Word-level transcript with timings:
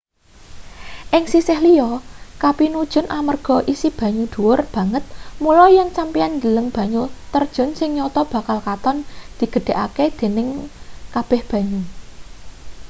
ing 1.17 1.23
sisih 1.33 1.59
liya 1.65 1.89
kapinujon 2.43 3.07
amarga 3.19 3.57
isi 3.73 3.87
banyu 3.99 4.25
dhuwur 4.33 4.59
banget 4.75 5.03
mula 5.43 5.65
yen 5.75 5.89
sampeyan 5.97 6.31
ndeleng 6.37 6.67
banyu 6.77 7.03
terjun 7.33 7.69
sing 7.77 7.89
nyata 7.97 8.21
bakal 8.33 8.59
katon 8.67 8.97
digedhahake-dening 9.39 10.49
kabeh 11.13 11.41
banyu 11.51 11.81